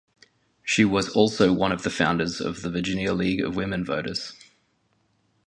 She 0.63 0.83
was 0.83 1.09
also 1.09 1.53
one 1.53 1.71
of 1.71 1.83
the 1.83 1.91
founders 1.91 2.41
of 2.41 2.63
the 2.63 2.71
Virginia 2.71 3.13
League 3.13 3.39
of 3.41 3.55
Women 3.55 3.85
Voters. 3.85 4.33